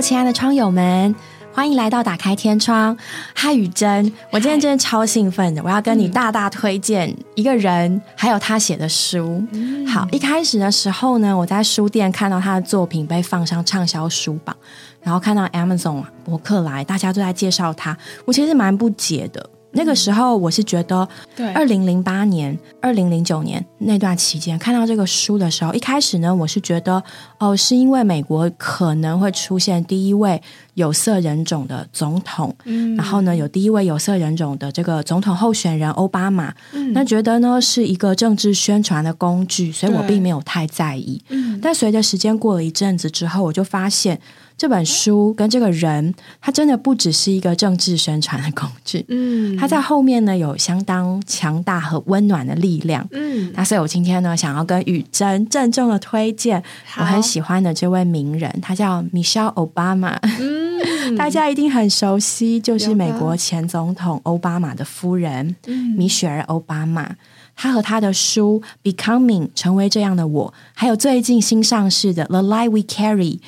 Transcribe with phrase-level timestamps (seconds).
[0.00, 1.14] Hello，亲爱的窗友们，
[1.52, 2.96] 欢迎来到打开天窗。
[3.34, 9.44] 嗨，雨珍，我今天真的超兴奋的，我要跟你大大推荐一个人，还有他写的书。
[9.86, 14.56] 好，一开始的时候呢，我在书店看到他的作品被放上畅销书榜，
[15.02, 17.94] 然后看到 Amazon 博客来，大家都在介绍他，
[18.24, 19.50] 我其实蛮不解的。
[19.72, 27.02] 那个时候，我是觉得，对，二零零八年、二零零九年那段期间，看到这个书的时候，一开始呢，我是觉得，
[27.38, 30.40] 哦，是因为美国可能会出现第一位
[30.74, 44.20] 有色人种的总统，嗯，然后呢，有第一位有色人种的这个总统候选人奥巴马，嗯，那觉得呢是一个政治宣传的工具，所以我并没有太在意，嗯，但随着时间过了一阵子之后，我就发现。
[44.60, 56.62] 这本书跟这个人，他真的不只是一个政治宣传的工具，嗯，他在后面呢有相当强大和温暖的力量，嗯，那所以我今天呢想要跟雨珍郑重的推荐
[56.98, 65.56] 我很喜欢的这位名人，他叫 Michelle Obama，嗯， 大家一定很熟悉，就是美国前总统奥巴马的夫人
[65.96, 67.16] 米雪儿奥巴马，
[67.56, 68.60] 他和他的书
[68.92, 73.38] 《Becoming》成为这样的我，还有最近新上市的《The Light We Carry》。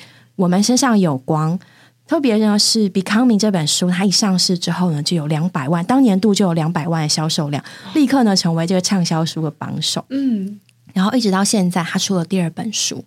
[0.43, 1.57] 我们身上有光，
[2.05, 7.63] 特别呢是《Becoming》这本书，它一上市之后呢，就有两百万，当年度就有两百万的销售量，
[7.93, 10.03] 立刻呢成为这个畅销书的榜首。
[10.09, 10.59] 嗯，
[10.91, 13.05] 然后一直到现在，他出了第二本书，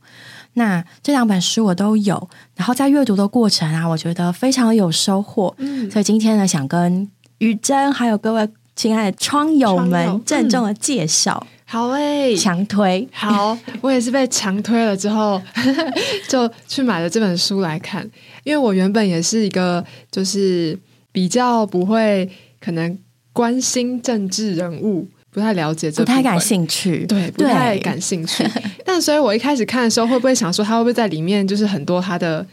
[0.55, 5.55] 那这两本书我都有，然后在阅读的过程啊，我觉得非常有收获。
[5.59, 11.47] 嗯，所以今天呢，想跟雨珍还有各位亲爱的窗友们郑重的介绍。
[11.69, 15.43] 好诶，强推好，我也是被强推了之后，
[16.29, 18.09] 就去买了这本书来看。
[18.45, 20.79] 因为我原本也是一个就是
[21.11, 22.31] 比较不会
[22.61, 22.97] 可能
[23.33, 28.49] 关心政治人物，不太了解，不太感兴趣，对，不太感兴趣。
[28.85, 32.47] 但所以我一开始看的时候，会不会想说他会不会在里面就是很多他的。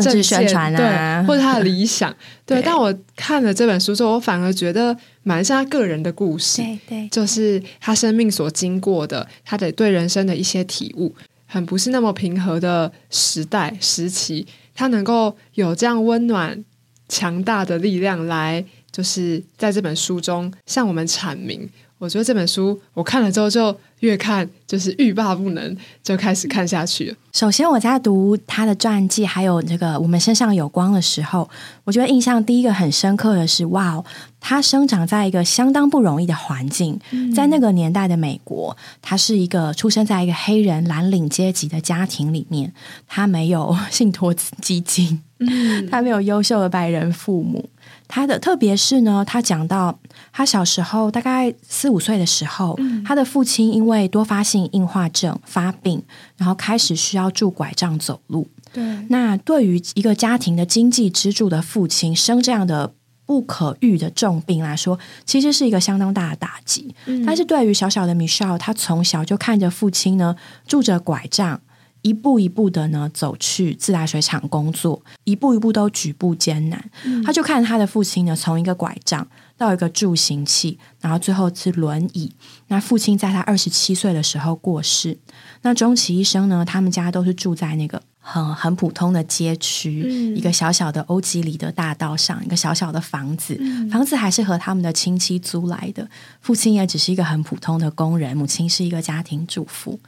[0.00, 2.60] 政治宣传啊， 或者他的理想，对。
[2.62, 11.14] 但我看了这本书之后，我反而觉得蛮像他个人的故事，对对，就是他生命所经过的，他的对人生的一些体悟，
[11.46, 16.64] 很不是那么平和的时代时期，他能够有这样温暖、
[17.08, 21.68] 强大的力量来，就是在这本书中向我们阐明。
[21.98, 27.16] 我觉得这本书我看了之后，就越看就是欲罢不能，就开始看下去了。
[27.32, 31.48] 首先，我在读他的传记，还有这个我们身上有光的时候，
[31.84, 34.02] 我觉得印象第一个很深刻的是，哇，
[34.38, 37.00] 他生长在一个相当不容易的环境，
[37.34, 42.70] 在那个年代的美国，他是一个出生在一个黑人蓝领阶级的家庭里面，
[43.06, 45.22] 他没有信托基金，
[45.90, 47.70] 他没有优秀的白人父母。
[48.06, 49.98] 他的特别是呢，他讲到
[50.32, 56.02] 他小时候大概四五岁的时候，他的父亲因为多发性硬化症发病，
[56.36, 58.46] 然后开始需要拄拐杖走路。
[58.72, 62.92] 对，那对于一个家庭的经济支柱的父亲生这样的
[63.24, 66.94] 不可愈的重病来说，其实是一个相当大的打击。
[67.24, 70.36] 但是对于小小的 Michelle，他从小就看着父亲呢
[70.66, 71.60] 拄着拐杖。
[72.04, 76.90] 一步一步的呢，走去自来水厂工作，一步一步都举步艰难。
[77.24, 79.26] 他就看他的父亲呢，从一个拐杖
[79.56, 82.30] 到一个助行器，然后最后是轮椅。
[82.68, 85.16] 那父亲在他二十七岁的时候过世。
[85.62, 93.58] 那终其一生呢，他们家都是住在那个很很普通的街区，一个小小的欧几里的大道上，一个小小的房子，
[93.90, 96.06] 房子还是和他们的亲戚租来的。
[96.42, 99.98] 父亲也只是一个很普通的工人，母亲是一个家庭主妇。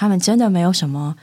[0.00, 1.16] 他们真的没有什么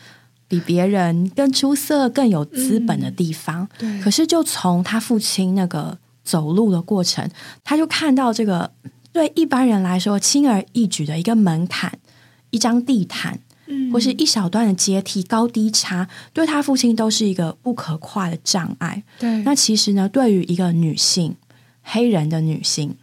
[0.48, 3.68] 比别人更出色、更有资本的地方。
[3.78, 7.30] 对，可是就从他父亲那个走路的过程，
[7.64, 8.72] 他就看到这个
[9.12, 11.98] 对一般人来说轻而易举的一个门槛、
[12.50, 19.04] 一张地毯，嗯，或是一小段的阶梯高低差，对他父亲都是一个不可跨的障碍。
[19.20, 21.36] 对，那其实呢，对于一个女性，
[21.82, 22.96] 黑人的女性，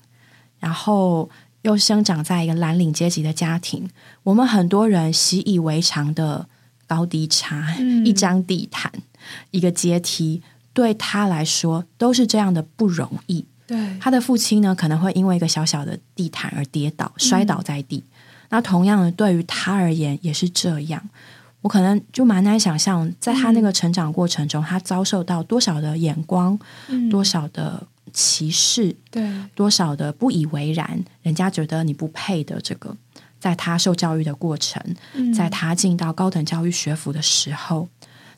[0.58, 1.30] 然后。
[1.62, 3.88] 又生长在一个蓝领阶级的家庭，
[4.24, 6.48] 我们很多人习以为常的
[6.92, 7.74] 高低差，
[8.04, 8.92] 一张地毯，
[9.50, 10.42] 一个阶梯，
[10.74, 13.46] 对他来说都是这样的不容易。
[13.66, 18.04] 对他的父亲呢，可能会因为一个小小的地毯而跌倒，摔倒在地。
[18.50, 21.02] 那同样的，对于他而言也是这样。
[21.62, 26.58] 我可能就蛮难想象，在他那个成长过程中，他遭受到多少的眼光，
[27.10, 27.86] 多少的。
[28.14, 32.94] 歧视，对多少的不以为然，人家觉得你不配的这个，
[33.42, 34.80] 在他受教育的过程，
[35.34, 37.88] 在他进到高等教育学府的时候，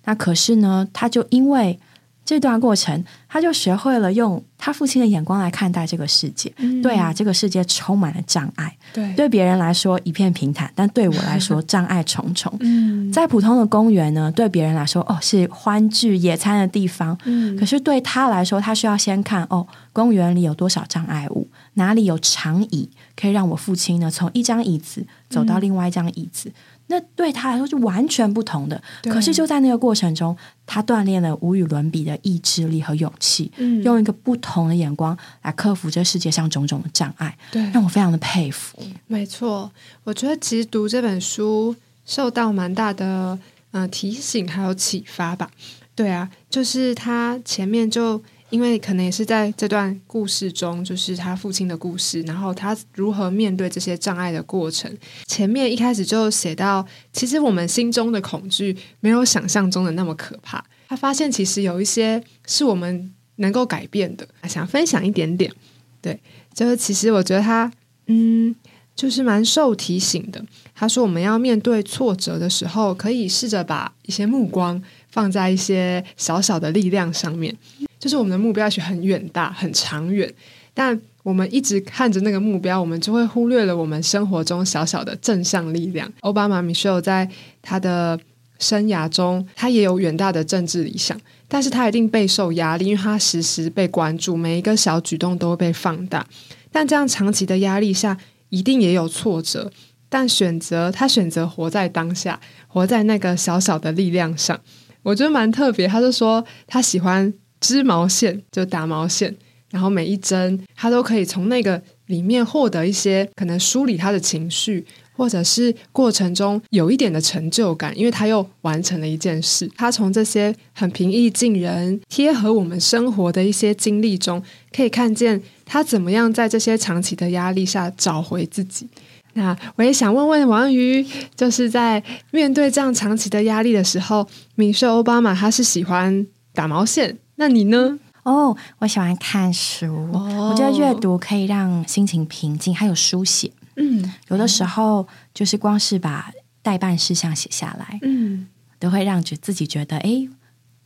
[0.06, 1.78] 那可是呢，他就因为
[2.24, 6.50] 这段过程，他就学会了用他父亲的眼光来看待这个世界。
[6.82, 8.74] 对啊，这个世界充满了障碍。
[8.94, 12.50] 对，对别人来说一片平坦，但对我来说 障碍重重。
[12.60, 17.14] 嗯，在普通的公园呢，对别人来说哦是欢聚野餐的地方。
[17.24, 26.52] 嗯，可是对他来说，他需要先看哦，公园里有多少障碍物，哪里有长椅可以让我父亲呢从一张椅子走到另外一张椅子。
[26.88, 33.50] 那对他来说是完全不同的，可是就在那个过程中，他锻炼了无与伦比的意志力和勇气，
[33.82, 38.78] 用一个不同的眼光来克服这世界上种种的障碍，对，让我非常的佩服。
[39.06, 39.72] 没错，
[40.04, 41.74] 我觉得其实读这本书
[42.04, 43.38] 受到蛮大的
[43.70, 45.50] 嗯提醒还有启发吧。
[45.94, 48.22] 对啊，就是他前面就。
[48.50, 54.96] 因为可能也是在这段故事中，就是他父亲的故事，然后他如何面对这些障碍的过程。
[55.26, 60.64] 前面一开始就写到，其实我们心中的恐惧没有想象中的那么可怕。
[60.88, 65.52] 他发现其实有一些是我们能够改变的，想分享一点点。
[66.00, 66.20] 对，
[66.52, 67.72] 就是其实我觉得他，
[68.06, 68.54] 嗯，
[68.94, 70.44] 就是蛮受提醒的。
[70.74, 74.80] 他说，我们要面对挫折的时候，可以试着把一些目光
[75.14, 77.56] 放在一些小小的力量上面。
[78.00, 80.28] 就是我们的目标是很远大、很长远，
[80.74, 86.12] 但我们一直看着那个目标，我们就会忽略了我们生活中小小的正向力量。
[86.20, 87.26] 奥巴马米歇尔在
[87.62, 88.18] 他的
[88.58, 91.18] 生涯中，他也有远大的政治理想，
[91.48, 96.26] 但是他一定备受压力，因为他时时被关注，每一个小举动都会被放大。
[96.70, 98.18] 但这样长期的压力下，
[98.50, 99.70] 一定也有挫折。
[100.10, 102.38] 但选择他选择活在当下，
[102.68, 104.60] 活在那个小小的力量上，
[105.04, 105.86] 我觉得蛮特别。
[105.86, 107.32] 他就说他喜欢。
[107.60, 109.34] 织毛线就打毛线，
[109.70, 114.84] 然后每一针他都可以从那个里面获得一些可能梳理他的情绪，
[115.16, 119.66] 或者是过程中有一点的成就感，因为他又完成了一件事。
[119.76, 128.86] 他从这些很平易近人、贴合我们生活的一些经历中，可以看见他怎么样在这些长期的压力下找回自己。
[129.34, 131.04] 那我也想问问王瑜，
[131.36, 137.18] 就是在面对这样长期的压力的时候，米歇尔·奥巴马他是喜欢打毛线。
[137.36, 137.98] 那你呢？
[138.22, 140.08] 哦，我喜欢看书。
[140.12, 143.52] 我觉得阅读可以让心情平静，还有书写。
[143.76, 146.30] 嗯，有的时候就是光是把
[146.62, 148.46] 代办事项写下来，嗯，
[148.78, 150.28] 都会让觉自己觉得，哎，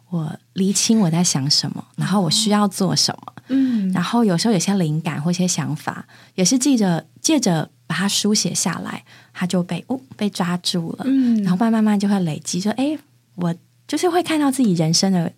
[0.09, 3.35] 我厘清我在想什么，然后我需要做什么。
[3.49, 11.05] 嗯，然后有时候有些灵感或一些想法，也是记着借着把它书写下来，它就被哦被抓住了。
[11.07, 12.99] 嗯，然后慢慢慢就会累积，说，哎，
[13.35, 13.55] 我
[13.87, 15.33] 就是会看到自己人生的。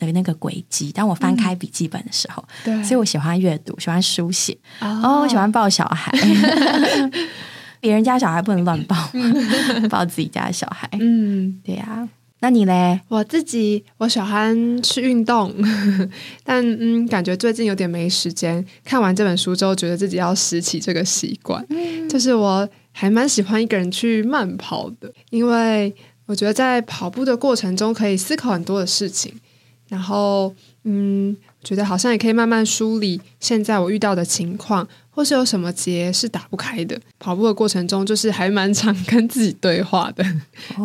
[0.00, 0.90] 的那个轨迹。
[0.90, 4.56] 当我翻开笔记本的时候，对，所以我喜欢阅读，喜欢书写。
[4.80, 6.10] 哦，我喜欢抱小孩，
[7.80, 8.96] 别人家小孩不能乱抱，
[9.90, 10.88] 抱自己家小孩。
[10.92, 12.08] 嗯，对呀。
[12.40, 13.00] 那你嘞？
[13.08, 15.54] 我自己我喜欢去运动，
[16.42, 18.64] 但嗯，感觉最近有点没时间。
[18.82, 21.64] 看完这本书之后，觉得自己要拾起这个习惯。
[22.08, 25.94] 就是我还蛮喜欢一个人去慢跑的，因为
[26.26, 29.34] 我觉得在跑步的过程中可以思考很多的事情。
[29.88, 30.54] 然后，
[30.84, 36.96] 嗯，觉得好像也可以慢慢梳理现在我遇到的情况，或是有什么结是打不开的。
[37.18, 40.24] 跑步的过程中，就是还蛮常跟自己对话的，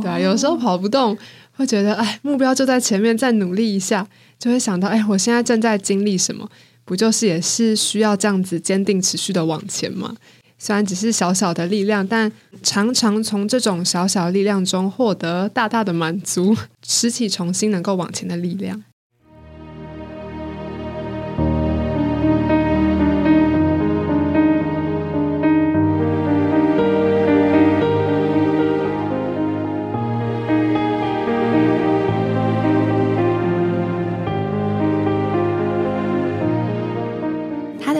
[0.02, 1.16] 对啊，有时候跑不动，
[1.56, 4.08] 会觉得哎，目标就在前面，再努力一下，
[4.38, 6.50] 就会想到哎，我现在正在经历什么？
[6.84, 10.16] 不就是也是需要这样子坚定持续的往前吗？
[10.58, 12.32] 虽然只是小小的力量，但
[12.64, 18.84] 常常从这种小小力量中获得大大的满足，拾起重新能够往前的力量。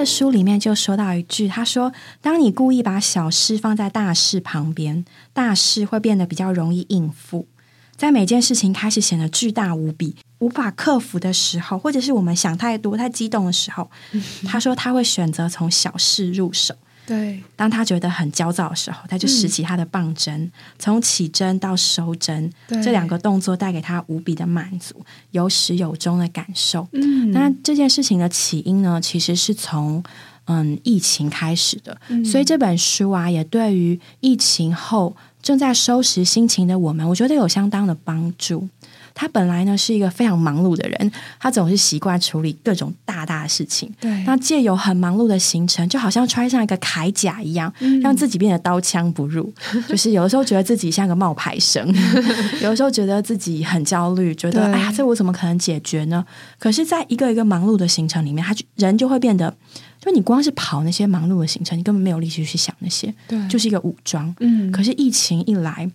[0.06, 7.48] 书里面就说到一句，他说：“当你故意把小事放在大事旁边，大事会变得比较容易应付。
[7.96, 13.90] 在每件事情开始显得巨大无比、无法克服的时候，或者是我们想太多、太激动的时候，
[14.46, 24.96] 他说他会选择从小事入手。”对，当他觉得很焦躁的时候，他就拾起他的棒针，从起针到收针，这两个动作带给他无比的满足，
[25.32, 26.88] 有始有终的感受。
[26.94, 30.04] 嗯，那这件事情的起因呢，其实是从
[30.46, 38.68] 嗯疫情开始的，所以这本书啊，也对于疫情后正在收拾心情的我们，我觉得有相当的帮助。
[39.16, 43.92] 他本来呢是一个非常忙碌的人，他总是习惯处理各种大大的事情。
[44.00, 49.52] 对，那借由很忙碌的行程，就好像穿上一个铠甲一样，让自己变得刀枪不入。
[49.88, 51.88] 就是有的时候觉得自己像个冒牌生，
[52.62, 56.26] 有的时候觉得自己很焦虑，觉得哎呀，这我怎么可能解决呢？
[56.60, 59.56] 可是，在一个一个忙碌的行程里面，他就人就会变得，
[60.02, 64.36] 就你光是跑那些忙碌的行程，你根本没有力气去想那些，对，就是一个武装。
[64.42, 65.90] 嗯，可是疫情一来，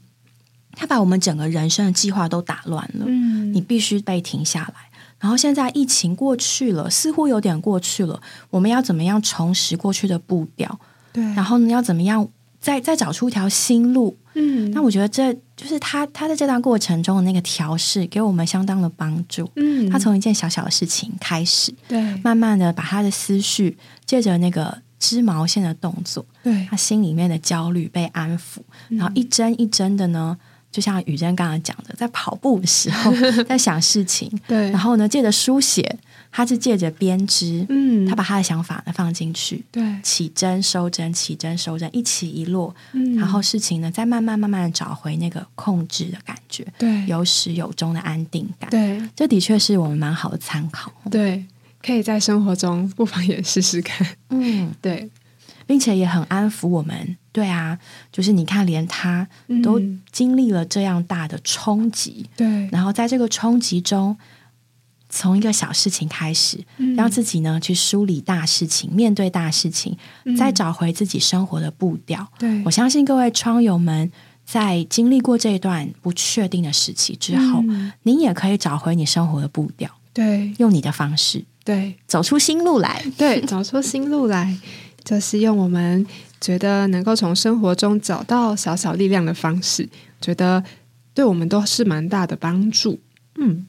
[0.81, 3.05] 他把我们整个人生的计划都打乱了。
[3.07, 4.75] 嗯，你必须被停下来。
[5.19, 8.19] 然后现在疫情过去了，似乎有点过去了，
[8.49, 10.81] 我们要怎么样重拾过去的步调？
[11.13, 12.27] 对，然后呢，要怎么样
[12.59, 14.17] 再再找出一条新路？
[14.33, 19.51] 嗯，那我觉得这就是他他在这段过程中的那个调试，给我们相当的帮助。
[19.57, 30.39] 嗯，他从一件小小的事情开始，对，慢慢的把他的思绪借着那个织毛线的动作，对他心里面的焦虑被安抚，然后一针一针的呢。
[30.71, 33.13] 就像雨珍刚刚讲的，在跑步的时候
[33.45, 35.99] 在想事情，对，然后呢，借着书写，
[36.31, 51.45] 他是借着编织，嗯，他把他的想法呢放进去，对，起针收针，起针收针，一起一落，嗯，然后事情呢再慢慢慢慢的找回那个控制的感觉，对，有始有终的安定感，对，这的确是我们蛮好的参考，对，
[51.83, 55.11] 可以在生活中不妨也试试看，嗯， 对，
[55.67, 57.17] 并且也很安抚我们。
[57.33, 57.79] 对啊，
[58.11, 59.27] 就是你看，连他
[59.63, 64.17] 都经历了这样大的冲击，对，然后在这个冲击中，
[65.09, 66.59] 从一个小事情开始，
[66.97, 69.97] 让自己呢去梳理大事情，面对大事情，
[70.37, 72.27] 再找回自己生活的步调。
[72.39, 72.63] 对。
[72.65, 74.11] 我相信各位窗友们，
[74.45, 77.63] 在经历过这一段不确定的时期之后，
[78.03, 84.57] 您也可以找回你生活的步调，对，用你的方式，对，走出新路来，对，走出新路来，
[85.05, 86.07] 就是用我们。
[86.41, 89.87] 觉得能够从生活中找到小小力量的方式，
[90.23, 90.65] 觉得
[91.13, 92.99] 对我们都是蛮大的帮助。
[93.35, 93.67] 嗯，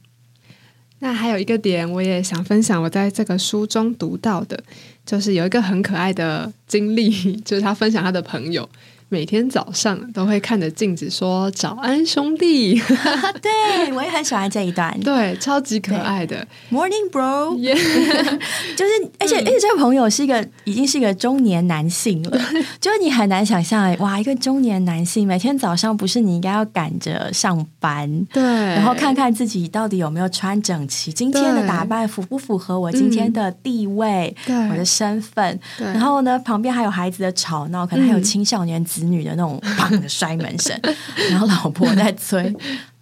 [1.00, 4.64] 那还有一个点，我也想分享，我在这个书中读到的，
[5.06, 7.12] 就是有一个很可爱的经历，
[7.44, 8.70] 就是他分享他的朋友。
[9.14, 12.82] 每天早上都会看着镜子说“早安，兄弟”。
[13.44, 16.48] 对我也很喜欢这一段， 对，超级可爱的。
[16.72, 17.52] “Morning, bro”。
[17.60, 22.40] 就是，而且，而且这个朋友是一个已经是一个中年男性了，
[22.80, 34.34] 就是你很难想象，哇，一个中年男性每天早上不是你应该要赶着上班，对，然后看看自己到底有没有穿整齐，今天的打扮符不符合我今天的地位，
[34.72, 35.60] 我的身份。
[35.78, 39.01] 然后呢，旁边还有孩子的吵闹，可能还有青少年子。
[39.02, 40.80] 子女的那种砰的摔门声，
[41.32, 42.54] 然后老婆在催，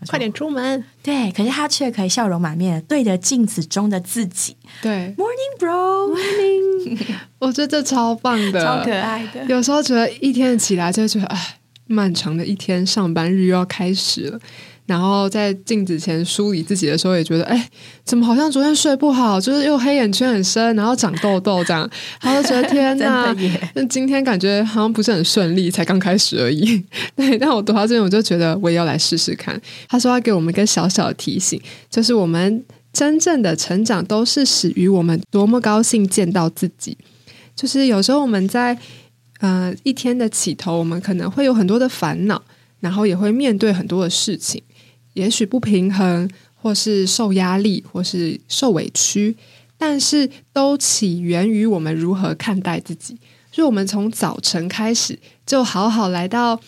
[0.08, 0.84] 快点出门。
[1.04, 4.56] 对，可是他却可以笑容满面，对着镜子中的自己。
[4.82, 6.16] 对，Morning, bro.
[6.16, 6.98] Morning，
[7.40, 9.44] 我觉得这超棒的，超可爱的。
[9.46, 14.40] 有时候觉得一天起来就觉得，哎，漫长的一天，上班日又要开始了。
[14.90, 17.70] 然后在镜子前梳理自己的时候，也觉得哎，
[18.04, 21.88] 怎么好像昨天睡不好，就是又黑眼圈很深，然后长痘痘这样，
[22.24, 23.32] 然后觉得天哪，
[23.76, 26.84] 那今天感觉好像不是很顺利，才刚开始而已。
[27.16, 29.62] 对，但我读到这边，我就觉得我也要来试试看。
[29.88, 36.98] 他说要给我们一个小小的提醒，就是我们真正的成长都是始于我们多么高兴见到自己。
[37.56, 38.76] 就是有时候我们在
[39.40, 42.42] 呃一天的起头，我们可能会有很多的烦恼，
[42.80, 44.64] 然后也会面对很多的事情。
[45.14, 49.36] 也许不平衡，或是受压力，或是受委屈，
[49.78, 53.18] 但是都起源于我们如何看待自己。
[53.52, 56.60] 就我们从早晨开始，就好好来到，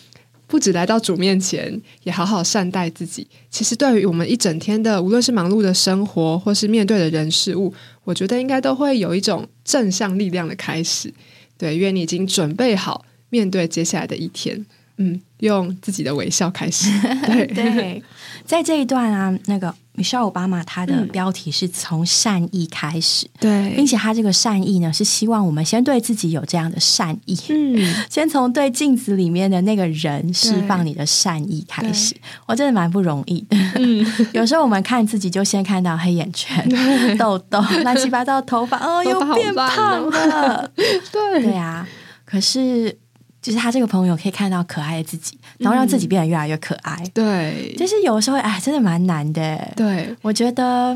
[0.47, 3.27] 不止来到主面前，也好好善待自己。
[3.49, 11.13] 其实，对于我们一整天的，无论是忙碌的生活，或是面对的人事物，我觉得应该都会有一种正向力量的开始。
[11.57, 14.65] 对，愿你已经准备好面对接下来的一天。
[15.01, 16.89] 嗯，用自己的微笑开始。
[17.25, 17.45] 对。
[17.47, 18.03] 对，
[18.45, 32.15] 在这一段啊，那个米歇尔·奥巴马他的标题是从善意开始，对，并且他这个善意呢，是希望我们先对自己有这样的善意，嗯， 先从对镜子里面的那个人释放你的善意开始。
[32.47, 33.41] 我真的蛮不容易。
[33.41, 41.43] 的，嗯， 有时候我们看自己就先看到黑眼圈、痘痘、乱七八糟头发，哦，又变胖了，对。
[41.43, 41.87] 对啊，
[42.25, 42.97] 可是。
[43.41, 47.03] 就是他这个朋友可以看到可爱的自己，然后让自己变得越来越可爱。
[47.13, 49.73] 对，就是有时候哎，真的蛮难的。
[49.75, 50.95] 对，我觉得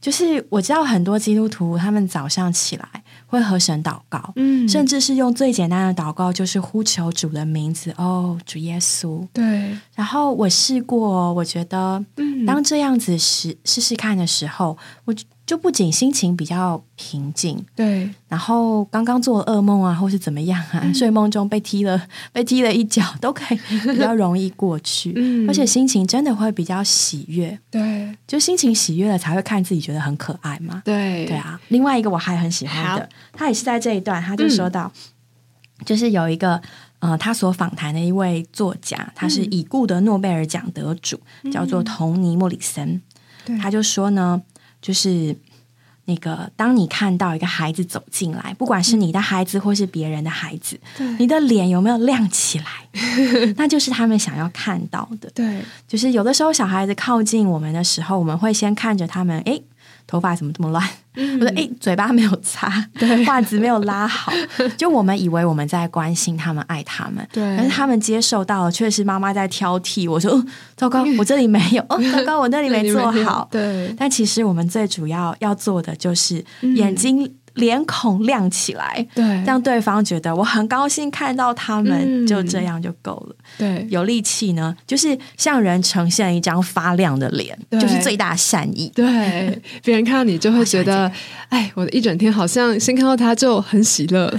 [0.00, 2.86] 就是我知道很多基督徒他们早上起来
[3.26, 9.26] 会和神祷告，嗯，甚至是用最简单的祷告，就是呼求主的名字，哦，主耶稣。
[9.32, 9.74] 对。
[9.94, 12.04] 然后我试过，我觉得，
[12.46, 15.14] 当这样子试试试看的时候，我
[15.52, 23.58] 就就不仅心情比较平静，对，然后刚刚做噩梦啊，或是怎么样啊，睡梦中被踢了 被踢了一脚， 都可以
[23.92, 25.46] 比较容易过去，嗯。
[25.46, 28.16] 而且心情真的会比较喜悦，对。
[28.26, 30.80] 就心情喜悦了才会看自己觉得很可爱嘛。
[30.86, 31.26] 对。
[31.26, 34.90] 对，啊，另外一个我还很喜欢的，他也是在这一段，他就说到，
[35.84, 36.58] 就是有一个
[37.00, 41.20] 呃，他所访谈的一位作家，他是已故的诺贝尔奖得主，
[41.52, 43.02] 叫做童尼莫里森，
[43.44, 43.58] 对。
[43.58, 44.40] 他就说呢，
[44.82, 45.34] 就是。
[46.04, 52.64] 那个，当你看到一个孩子走进来，不管是你的孩子或是别人的孩子，对你的脸有没有亮起来？
[53.56, 55.30] 那就是他们想要看到的。
[55.32, 59.62] 对就是有的时候小孩子靠近我们的时候，我们会先看着他们，诶，
[60.12, 60.86] 头发怎么这么乱？
[61.16, 62.70] 我说诶，嘴巴没有擦，
[63.26, 64.30] 袜子没有拉好，
[64.76, 70.10] 就我们以为我们在关心他们、爱他们，对但是他们接受到了，确实妈妈在挑剔。
[70.10, 70.44] 我说，哦，
[70.76, 73.48] 糟糕，我这里没有，哦， 糟糕，我那里没做好。
[73.50, 76.44] 对但其实我们最主要要做的就是
[76.76, 82.26] 眼睛、脸孔亮起来，对，让对方觉得我很高兴看到他们，嗯。
[82.26, 83.36] 就这样就够了。
[83.58, 83.86] 对。
[83.90, 88.90] 有力气呢，就是向人呈现一张发亮的脸，就是最大善意。
[88.94, 91.10] 对，别人看到你就会觉得，
[91.50, 94.32] 哎，我的一整天好像先看到他就很喜乐，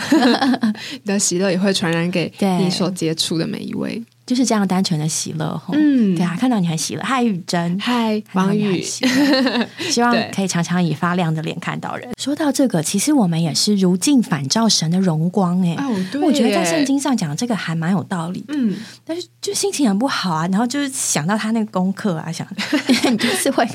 [0.94, 4.02] 你的喜乐也会传染给你所接触的每一位。
[4.26, 5.74] 就是这样单纯的喜乐吼。
[5.74, 6.16] 嗯。
[6.16, 8.82] 对啊，看到你很喜乐，嗨雨珍，嗨，王宇，
[9.90, 12.10] 希望可以常常以发亮的脸看到人。
[12.20, 18.76] 说到这个，其实我们也是如镜反照神的荣光哎、哦，我觉得在圣，经上讲这个还蛮有道理，嗯，
[19.06, 22.46] 但是就心情很不好啊，然后就是想到他那个功课啊，想
[23.10, 23.66] 你就是会，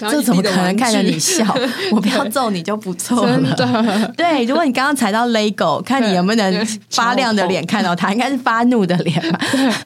[0.00, 1.44] 这怎么可能看着你笑？
[1.92, 4.14] 我不要揍你就不错真了。
[4.16, 6.80] 对，如果你刚刚踩到 LEGO，看你能不能对。
[6.90, 9.40] 发亮的脸看到他，应该是发怒的脸吧，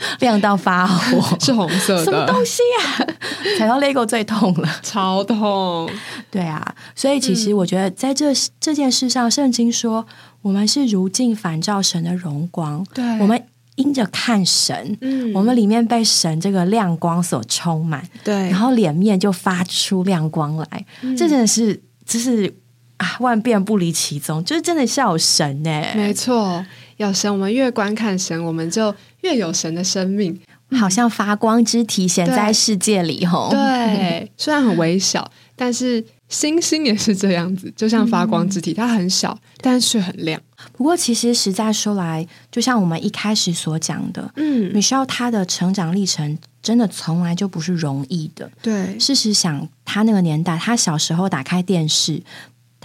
[0.20, 1.20] 亮到发火。
[1.40, 3.06] 是红色的，什么东西呀、
[3.58, 4.68] 踩到 LEGO 最痛了。
[4.82, 5.88] 超痛，
[6.30, 7.56] 对啊，所以其实嗯。
[7.56, 10.06] 我觉得在这、这件事上，圣经说
[10.42, 13.04] 我们是如镜反照神的荣光，对。
[13.20, 13.42] 我们
[13.76, 15.32] 因着看神，嗯。
[15.34, 21.16] 我们里面被神这个亮光所充满，对，然后脸面就发出亮光来，嗯。
[21.16, 22.52] 这真的是，就是
[22.96, 26.64] 啊，万变不离其宗，就是真的是要有神呢、没错，
[26.96, 30.38] 有神，我们越观看神，我们就越有神的生命。
[30.76, 33.48] 好像发光之体显在世界里吼。
[33.52, 40.40] 对，虽然很微小，但是星星也是这样子，就像发光之体，它很小，但是却很亮。
[40.72, 48.50] 不过其实实在说来，就像我们一开始所讲的，嗯，米肖他的成长历程真的从来就不是容易的。
[48.60, 52.20] 对，事实想，他那个年代，他小时候打开电视，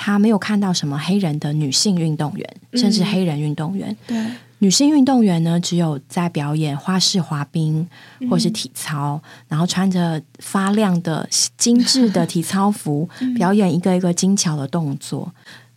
[0.03, 3.95] 他没有看到什么黑人的女性运动员，甚至黑人运动员。
[4.07, 4.17] 对，
[4.57, 7.87] 女性运动员呢，只有在表演花式滑冰
[8.27, 15.31] 或是体操，然后穿着发亮的精致的体操服， 表演一个一个精巧的动作。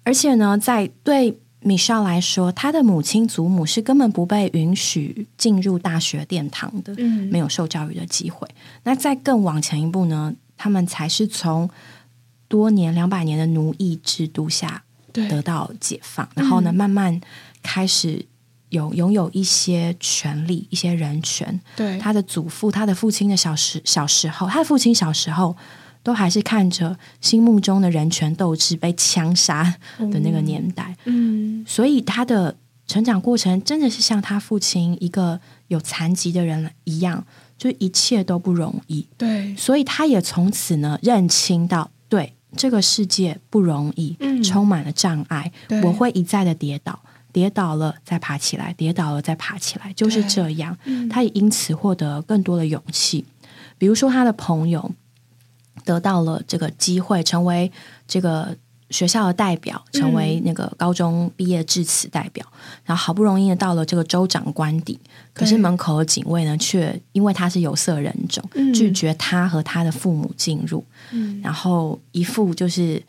[0.05, 8.49] 而且呢，在对米少来说，他的母亲祖母是根本不被允许进入大学殿堂的，嗯没有受教育的机会。
[8.85, 11.69] 那再更往前一步呢，他们才是从
[12.49, 15.29] 多年两百年的奴役制度下对。
[15.29, 17.21] 得到解放，然后呢，慢慢
[17.63, 18.27] 开始
[18.71, 21.61] 有拥有一些权利、一些人权。
[21.77, 25.57] 对，他的祖父、他的父亲的小时小时候，他的父亲小时候
[26.03, 29.63] 都还是看着心目中的人权斗志被枪杀
[29.99, 37.25] 的那个年代，嗯，所以他的成长过程真的是像他父亲一个有残疾的人一样，
[37.57, 39.07] 就一切都不容易。
[39.17, 47.01] 对，所以他也从此呢认清到，对这个世界不容易，嗯充满了障碍，我会一再的跌倒，
[47.33, 50.77] 跌倒了再爬起来，跌倒了再爬起来，就是这样。
[50.85, 53.25] 嗯他也因此获得更多的勇气，
[53.79, 54.93] 比如说他的朋友
[55.85, 57.71] 得到了这个机会，成为
[58.07, 58.57] 这个。
[58.91, 62.47] 学校的代表，成为那个高中毕业致辞代表，
[62.85, 64.99] 然后好不容易的到了这个州长官邸，
[65.33, 68.73] 可是门口的警卫呢，却因为他是有色人种，嗯。
[68.73, 71.41] 拒绝他和他的父母进入，嗯。
[71.43, 73.03] 然后一副就是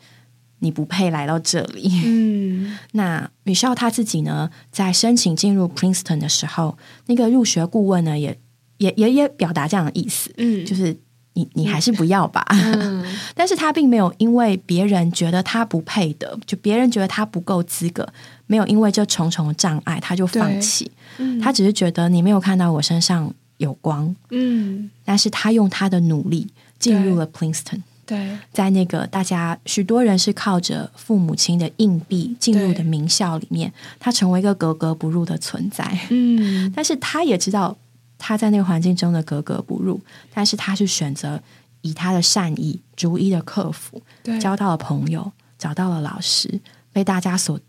[0.60, 1.90] 你不配来到这里。
[2.04, 8.38] 嗯， 那米少他自己呢，在申请进入 Princeton 的时候，那个入学顾问呢，也
[8.78, 10.96] 也也也表达这样的意思，嗯，就是
[11.36, 12.44] 你你还是不要吧。
[12.50, 18.08] 嗯，但是他并没有因为别人觉得他不配的，就别人觉得他不够资格，
[18.46, 20.90] 没有因为这重重的障碍他就放弃。
[21.18, 21.38] 嗯。
[21.38, 27.82] 他只是觉得你没有看到我身上有光，嗯，但是他用他的努力进入了 Princeton。
[28.06, 35.84] 对，在那个大家许多人是靠着父母亲的硬币进入的名校里面，他成为一个格格不入的存在。
[36.10, 37.76] 嗯， 但是他也知道
[38.18, 40.00] 他在那个环境中的格格不入，
[40.32, 41.40] 但是他是选择
[41.82, 46.60] 以他的善意逐一的克服，对，交到了朋友，找到了老师，
[46.92, 47.60] 被大家所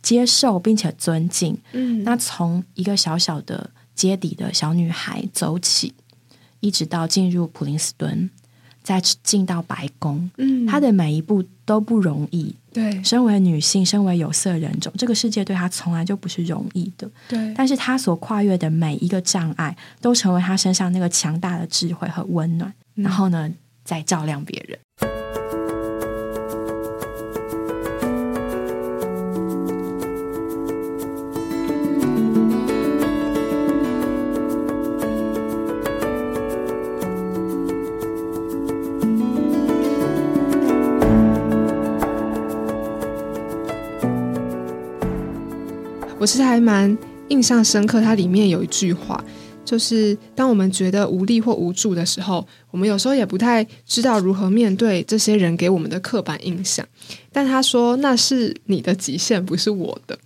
[0.00, 1.56] 接受并且尊敬。
[1.72, 5.94] 嗯，那从一个小小的街底的小女孩走起，
[6.60, 8.30] 一直到进入普林斯顿，
[8.82, 12.54] 再进到白宫，嗯，她的每一步都不容易。
[12.72, 17.08] 对身为女性，身为有色人种，这个世界对她从来就不是容易的。
[17.28, 22.72] 对，但是她所跨越的每一个障碍，都成为她身上那个强大的智慧和温暖。
[22.96, 23.50] 嗯然后呢，
[23.84, 24.78] 再照亮别人。
[46.22, 46.96] 我其实还蛮
[47.30, 49.24] 印象深刻，它里面有一句话，
[49.64, 56.86] 就是当我们觉得无力或无助的时候，我们有时候也不太知道如何面对这些人给我们的刻板印象。
[57.32, 60.16] 但他说那是你的极限，不是我的，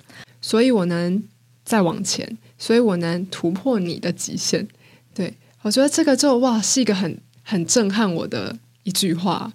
[0.42, 1.22] 所以我能
[1.64, 4.68] 再往前，所以我能突破你的极限。
[5.14, 5.32] 对
[5.62, 9.50] 我觉得这个就哇是一个很很震撼我的一句话。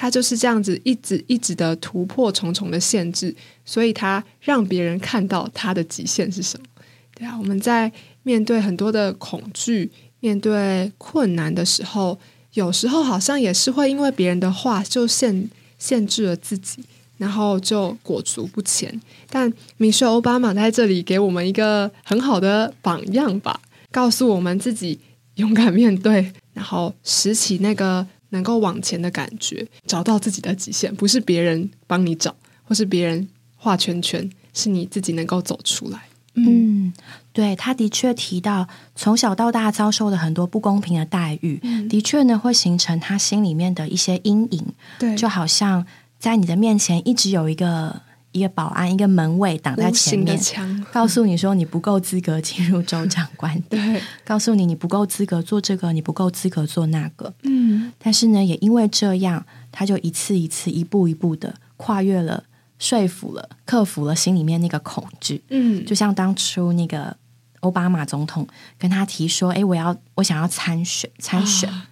[0.00, 3.34] 他就是这样子一直一直的突破重重的限制，
[3.64, 6.64] 所以他让别人看到他的极限是什么。
[7.14, 7.90] 对啊，我们在
[8.22, 12.16] 面对很多的恐惧、面对困难的时候，
[12.52, 16.84] 有时候好像也是会因为别人的话就限限制了自己，
[17.16, 19.00] 然后就裹足不前。
[19.28, 25.00] 但米歇尔·奥巴马在这里给我们一个很好的榜样吧，告诉我们自己
[25.34, 28.06] 勇敢面对，然后拾起那个。
[28.30, 36.02] 能够往前的感觉，找到自己的极限，不是别人帮你找，或是别人画圈圈，是你自己能够走出来。
[36.34, 36.92] 嗯，
[37.32, 41.88] 对，他的确提到从小到大遭受的很多不公平的待遇，嗯。
[41.88, 44.64] 的确呢会形成他心里面的一些阴影，
[45.00, 45.84] 对，就好像
[46.20, 48.02] 在你的面前一直有一个
[48.38, 50.38] 一个保安、一个门卫挡在前面，
[50.92, 57.34] 告诉你说你不够资格进入州长官， 对，告诉你你不够资格做这个，你不够资格做那个。
[57.42, 62.44] 嗯，但是呢，也因为这样，他就一次一次、一步一步的跨越了、
[62.78, 65.42] 说服了、克服了心里面那个恐惧。
[65.50, 67.16] 嗯，就像当初那个
[67.60, 68.46] 奥巴马总统
[68.78, 71.68] 跟他提说：“哎，我要我想要参选，参选。
[71.68, 71.86] 啊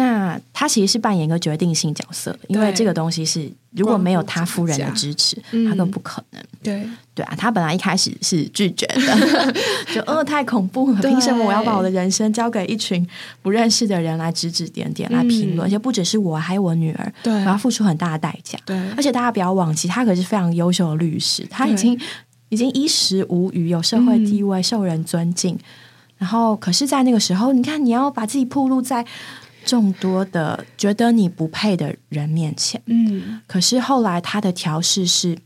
[0.00, 5.68] 那他其实是扮演一个决定性角色，因为这个东西是如果没有他夫人的支持，嗯。
[5.68, 6.42] 他更不可能。
[6.62, 9.54] 对，对啊，他本来一开始是拒绝的，
[9.94, 13.06] 就呃太恐怖了，凭什么我要把我的人生交给一群
[13.42, 15.66] 不认识的人来指指点点、来评论？
[15.66, 17.32] 而且不只是我，还有我女儿，对。
[17.34, 18.58] 我要付出很大的代价。
[18.64, 21.98] 对，而且大家不要忘记，他可是非常优秀的律师，他已经
[22.48, 25.58] 已经衣食无余，有社会地位，受人尊敬。
[26.18, 29.02] 然后，可是，在那个时候，你看，你要把自己暴露在
[29.64, 32.80] 众多的觉得你不配的人面前。
[32.86, 35.38] 嗯，可是后来他的调试是，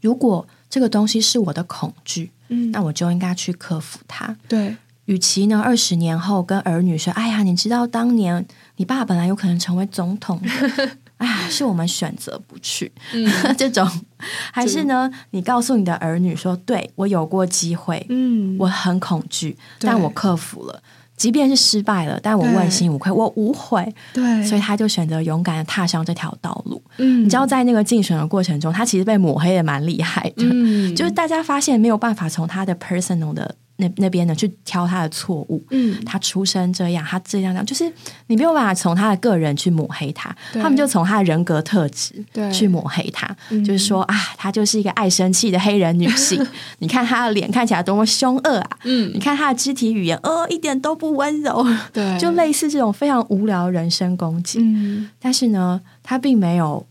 [0.00, 4.36] 如果这个东西是我的恐惧，嗯，那我就应该去克服它。
[4.48, 10.48] 对，与其呢，二十年后跟儿女说：“哎呀，你知道当年你爸本来有可能成为总统的，
[11.18, 12.90] 哎呀，是我们选择不去。
[13.12, 13.30] 嗯。
[13.56, 13.88] 这种，
[14.52, 20.82] 还是呢，你告诉你的儿女说：“对我有过机会，嗯，我很恐惧，但我克服了。
[21.16, 23.94] 即便是失败了，但我问心无愧，我无悔。
[24.12, 26.82] 对，所以他就选择勇敢的踏上这条道路。
[26.98, 35.62] 嗯，你知道，在那个竞选的过程中，他其实被抹黑的蛮厉害的，嗯，就是大家发现没有办法从他的 personal 的那那边呢去挑他的错误。
[35.70, 37.92] 嗯，他出生这样，他这样这样，就是
[38.28, 42.50] 你没有办法从他的个人去抹黑他，他们就从他的人格特质对。
[42.52, 43.62] 去抹黑他，嗯。
[43.64, 46.44] 就是说啊，他就是一个爱生气的黑人女性。
[46.78, 48.78] 你看她的脸看起来多么凶恶啊！
[48.84, 49.10] 嗯。
[49.14, 54.58] 你看她的肢体语言，哦，一点都不温柔，对，就类似这种非常无聊的人身攻击。
[54.60, 55.08] 嗯。
[55.18, 56.86] 但是呢，他并没有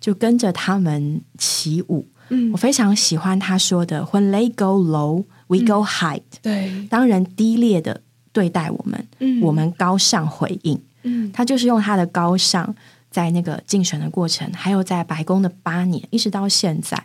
[0.00, 2.06] 就跟着他们起舞。
[2.28, 2.50] 嗯。
[2.52, 6.20] 我，非常喜欢他说的：“When they go low, we go high。
[6.42, 8.00] 对，当人低劣的
[8.32, 10.80] 对待我们，嗯我们高尚回应。
[11.02, 12.74] 嗯他就是用他的高尚，
[13.10, 17.00] 在那个竞选的过程，还有在白宫的八年，一直到现在，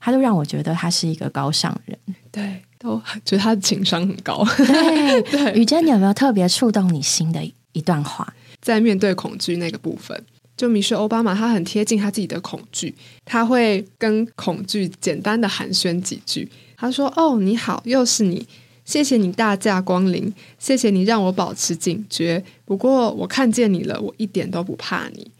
[0.00, 1.98] 他都让我觉得他是一个高尚人。
[2.32, 4.44] 对，都觉得他的情商很高。
[4.56, 7.40] 对， 对雨珍，你有没有特别触动你心的
[7.72, 8.34] 一段话？
[8.60, 10.24] 在面对恐惧那个部分，
[10.56, 12.92] 就米歇尔奥巴马他很贴近他自己的恐惧，
[13.24, 16.50] 他会跟恐惧简单的寒暄几句。
[16.76, 18.46] 他说：“哦，你好，又是你，
[18.84, 22.44] 谢谢你大驾光临，谢谢你让我保持警觉。
[22.64, 25.30] 不过我看见你了，我一点都不怕你。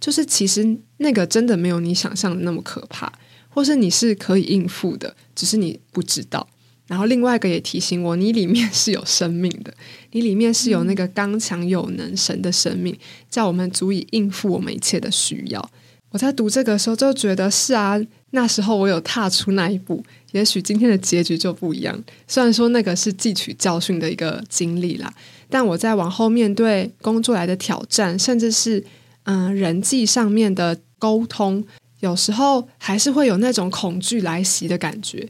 [0.00, 3.12] 就是其实那个真的没有你想象的那么可怕，
[3.48, 6.46] 或是你是可以应付的，只是你不知道。
[6.88, 9.72] 然后另外一个也提醒我，你里面是有生命的，
[10.10, 12.98] 你里面是有那个刚强有能神的生命，
[13.30, 15.70] 叫我们足以应付我们一切的需要。
[16.10, 17.98] 我在读这个时候就觉得是啊，
[18.32, 22.02] 那时候我有踏出那一步，也许今天的结局就不一样。
[22.26, 25.12] 虽然说那个是汲取教训的一个经历啦，
[25.48, 28.82] 但我在往后面对工作来的挑战，甚至是
[29.24, 31.62] 嗯人际上面的沟通，
[32.00, 35.28] 有时候还是会有那种恐惧来袭的感觉。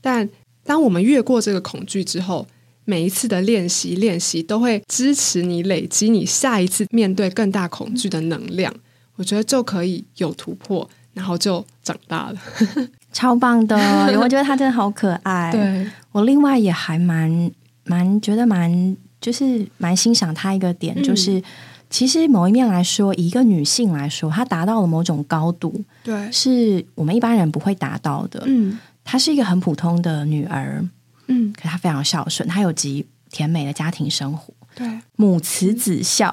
[0.00, 0.28] 但
[0.64, 2.46] 当我们越过这个恐惧之后，
[2.86, 8.74] 每一次的练习练习都会支持你累积你下一次面对更大恐惧的能量。
[9.16, 12.38] 我觉得就可以有突破，然后就长大了，
[13.12, 13.76] 超棒的！
[14.20, 15.50] 我觉得他真的好可爱。
[15.52, 15.90] 对。
[16.12, 17.50] 我另外也还蛮
[17.84, 21.42] 蛮觉得蛮就是蛮欣赏他一个点，就是
[21.88, 28.42] 其实某一面来说，一个女性来说，她达到了某种高度，对，是我们一般人不会达到的。
[28.46, 28.78] 嗯。
[29.02, 30.84] 她是一个很普通的女儿，
[31.26, 36.30] 嗯，可她非常孝顺，她有极甜美的家庭生活，对，母慈子孝。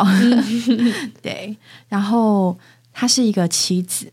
[1.24, 2.56] 对，然后
[2.94, 4.12] 她是一个妻子，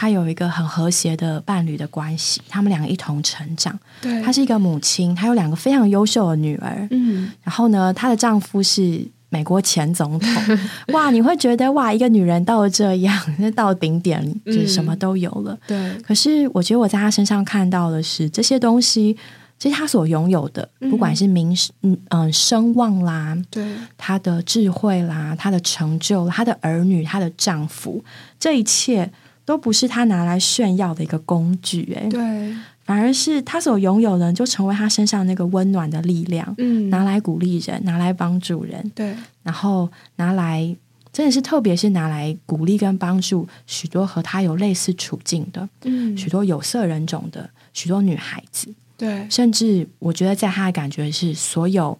[0.00, 3.78] 她有一个很和谐的伴侣的关系，他们两个一同成长。
[4.00, 6.88] 对，她是一个母亲，她有两个非常优秀的女儿。
[6.90, 10.30] 嗯然后呢，她的丈夫是美国前总统。
[10.94, 15.58] 哇，你会觉得哇，一个女人到了这样，那到了顶点，就是什么都有了。
[15.66, 19.14] 对，可是我觉得我在她身上看到的是这些东西，
[19.58, 23.62] 其实她所拥有的，嗯不管是名嗯嗯声望啦，对，
[23.98, 28.02] 她的智慧啦，她的成就，她的儿女，她的丈夫，
[28.38, 29.12] 这一切
[29.50, 32.20] 都不是他拿来炫耀的一个工具、哎，对，
[32.84, 40.76] 反而是他所拥有的，就成为他身上那个温暖的力量，嗯，拿来鼓励人，拿来帮助人，对，然后拿来。
[41.12, 51.98] 真的是，特别是拿来鼓励跟帮助许多和他有类似处境的嗯，许多有色人种的许多女孩子，对，甚至我觉得在他的感觉是所有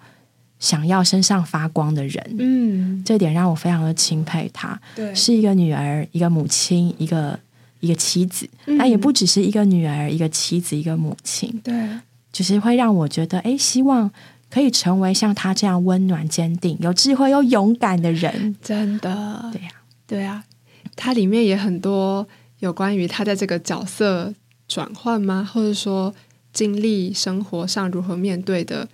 [0.60, 4.80] 想要身上发光的人，嗯，这点让我非常的钦佩她。
[4.94, 7.36] 对，是一个女儿，一个母亲，一个
[7.80, 8.78] 一个妻子，嗯。
[8.78, 11.88] 但也不只是一个女儿，一个妻子，一个母亲，对，
[12.30, 14.10] 就是会让我觉得，哎，希望
[14.50, 18.54] 可以成为像她这样温暖、坚定、有智慧又勇敢的人。
[18.62, 19.70] 真的，对呀、
[20.06, 20.44] 对啊，
[20.94, 24.34] 它里面也很多有关于他在这个角色
[24.68, 25.48] 转换吗？
[25.50, 26.14] 或者说
[26.52, 28.86] 经历生活上如何面对的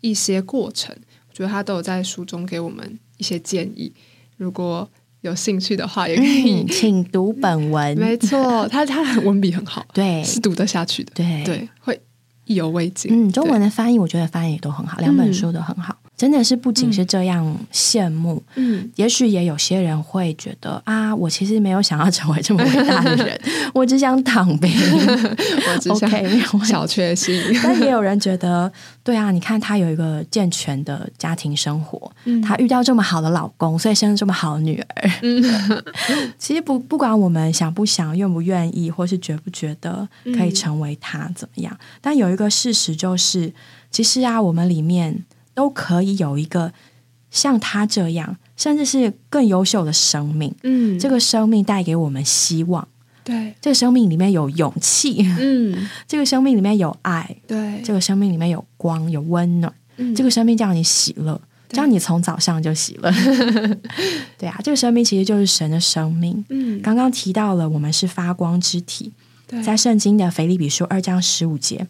[0.00, 1.07] 一些过程，我
[1.38, 3.92] 觉得他都有在书中给我们一些建议。
[4.36, 4.88] 如果
[5.20, 6.62] 有兴趣的话，也可以。
[6.62, 7.96] 嗯，请读本文。
[7.96, 12.00] 没错，他他文笔很好，对是读得下去的，对对，会
[12.44, 13.10] 意犹未尽。
[13.12, 23.40] 嗯，中文的翻译我觉得翻译也都很好，两本书都很好，真的是不仅是这样羡慕，嗯，也许也有些人会觉得啊，我其实没有想要成为这么伟大的人，
[23.72, 24.68] 我只想躺平。
[25.70, 27.40] 我只想小确幸。
[27.62, 28.70] 但也有人觉得，
[29.04, 35.10] 对啊，你看他有一个健全的家庭生活，嗯他遇到这么好的老公，所以生了这么好的女儿。
[35.22, 35.84] 嗯
[36.36, 43.52] 其实不不管我们想不想、愿不愿意，或是觉不觉得可以成为他怎么样，但有一个事实就是，
[43.92, 45.24] 其实啊，我们里面
[45.58, 46.72] 都可以有一个
[47.32, 50.54] 像他这样，甚至是更优秀的生命。
[50.62, 52.86] 嗯，这个生命带给我们希望，
[53.24, 59.74] 对，这个生命里面有勇气，嗯， 这个生命里面有爱，对，这个生命里面有光，有温暖。
[59.96, 60.14] 嗯。
[60.14, 61.76] 这个生命叫你喜乐，对。
[61.76, 63.10] 叫你从早上就喜乐。
[64.38, 66.44] 对啊，这个生命其实就是神的生命。
[66.50, 69.12] 嗯，刚刚提到了，我们是发光之体，
[69.64, 71.88] 在圣经的腓立比书二章十五节，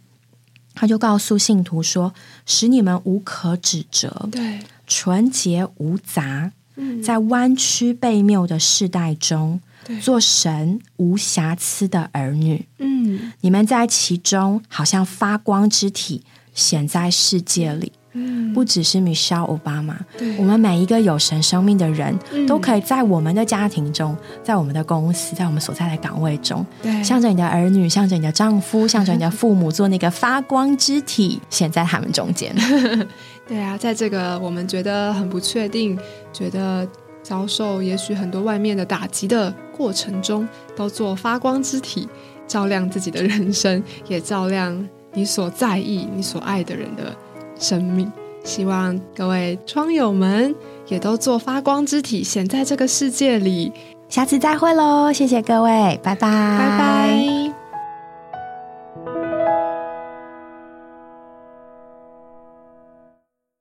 [0.78, 2.14] 他就告诉信徒说
[2.46, 9.60] ：“使你们无可指责，对，纯洁无杂，嗯，在弯曲背谬的世代中，
[10.00, 12.64] 做神无瑕疵的儿女。
[12.78, 16.22] 嗯你们在其中，好像发光之体，
[16.54, 20.36] 显在世界里。”嗯，不只是 Michelle Obama，对。
[20.38, 22.46] 我们每一个有神生命的人，嗯。
[22.46, 32.54] 都可以在我们的家庭中，在我们的公司，在我们所在的岗位中，对，向着你的儿女，向着你的丈夫， 向着你的父母，做那个发光之体，显在他们中间。
[33.46, 35.98] 对啊，在这个我们觉得很不确定，
[36.32, 36.86] 觉得
[37.22, 42.08] 遭受也许很多外面的打击的过程中，都做发光之体，
[42.46, 47.14] 照亮自己的人生，也照亮你所在意、你所爱的人的
[47.58, 48.10] 生命。
[48.44, 50.54] 希望各位窗友们
[50.86, 53.72] 也都做发光之体，显在这个世界里。
[54.08, 57.47] 下次再会喽，谢谢各位，拜拜，拜拜。